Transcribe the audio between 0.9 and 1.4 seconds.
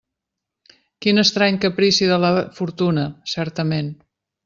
Quin